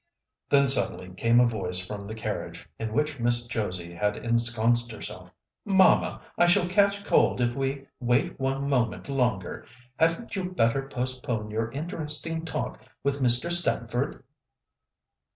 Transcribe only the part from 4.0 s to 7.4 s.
ensconced herself. "Mamma, I shall catch cold